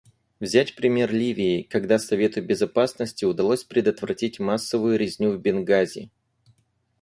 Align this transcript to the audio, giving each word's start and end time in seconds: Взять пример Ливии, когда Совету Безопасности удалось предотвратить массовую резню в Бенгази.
Взять 0.39 0.73
пример 0.75 1.13
Ливии, 1.13 1.61
когда 1.61 1.99
Совету 1.99 2.41
Безопасности 2.43 3.23
удалось 3.23 3.63
предотвратить 3.63 4.39
массовую 4.39 4.97
резню 4.97 5.31
в 5.31 5.39
Бенгази. 5.39 6.09